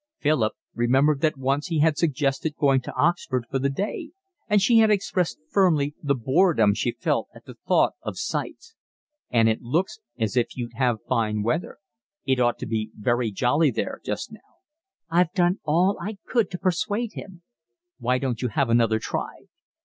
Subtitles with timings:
[0.17, 4.09] Philip remembered that once he had suggested going to Oxford for the day,
[4.49, 8.73] and she had expressed firmly the boredom she felt at the thought of sights.
[9.29, 11.77] "And it looks as if you'd have fine weather.
[12.25, 14.39] It ought to be very jolly there just now."
[15.11, 17.43] "I've done all I could to persuade him."
[17.99, 19.49] "Why don't you have another try?"